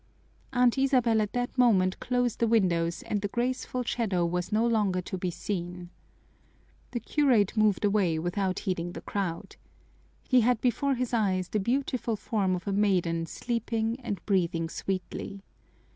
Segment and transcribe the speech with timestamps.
[0.51, 4.99] Aunt Isabel at that moment closed the windows and the graceful shadow was no longer
[5.01, 5.91] to be seen.
[6.89, 9.57] The curate moved away without heeding the crowd.
[10.27, 15.43] He had before his eyes the beautiful form of a maiden sleeping and breathing sweetly.